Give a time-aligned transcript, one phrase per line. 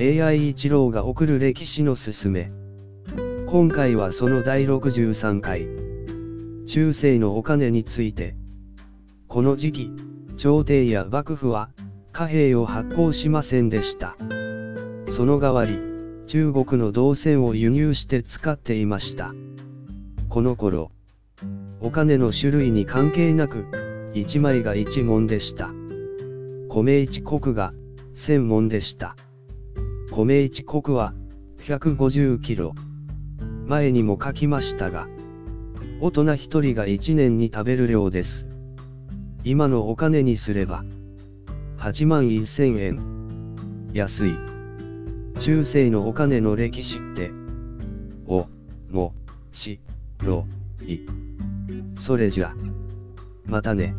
[0.00, 2.52] AI 一郎が送る歴史のすすめ。
[3.48, 5.66] 今回はその第63回。
[6.66, 8.36] 中世のお金について。
[9.26, 9.90] この時期、
[10.36, 11.70] 朝廷や幕府は
[12.12, 14.16] 貨幣を発行しませんでした。
[15.08, 15.80] その代わり、
[16.28, 19.34] 中国の銅線を輸入して使っていました。
[20.28, 20.92] この頃、
[21.80, 23.64] お金の種類に関係なく、
[24.14, 25.70] 1枚が1文でした。
[26.68, 27.72] 米一国が
[28.14, 29.16] 1000文でした。
[30.24, 31.14] 米一国は
[31.60, 32.74] 150キロ。
[33.66, 35.06] 前にも書きましたが、
[36.00, 38.48] 大人1人が1年に食べる量です。
[39.44, 40.82] 今のお金にすれば、
[41.78, 43.92] 8万1000円。
[43.92, 44.34] 安い。
[45.38, 47.30] 中世のお金の歴史って、
[48.26, 48.48] お、
[48.90, 49.14] も、
[49.52, 49.78] し、
[50.24, 50.48] ろ、
[50.84, 50.98] い。
[51.94, 52.54] それじゃ。
[53.46, 53.94] またね。